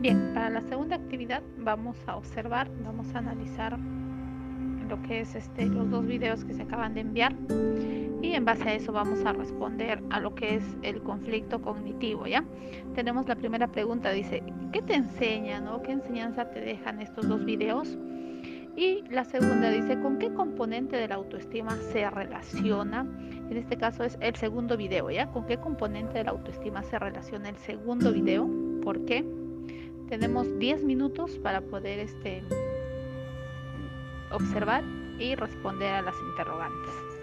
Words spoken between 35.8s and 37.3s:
a las interrogantes.